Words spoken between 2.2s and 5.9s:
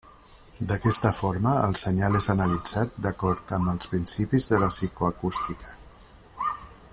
analitzat d'acord amb els principis de la psicoacústica.